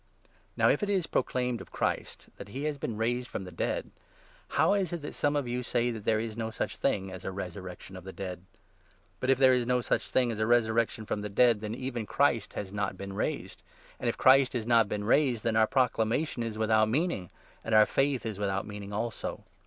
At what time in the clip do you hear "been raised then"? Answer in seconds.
14.89-15.55